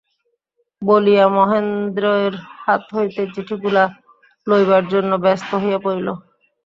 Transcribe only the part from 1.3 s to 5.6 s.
মহেন্দ্রের হাত হইতে চিঠিগুলা লইবার জন্য ব্যস্ত